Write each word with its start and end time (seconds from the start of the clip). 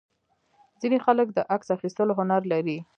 ځینې 0.81 0.97
خلک 1.05 1.27
د 1.33 1.39
عکس 1.53 1.67
اخیستلو 1.77 2.13
هنر 2.19 2.41
لري. 2.51 2.77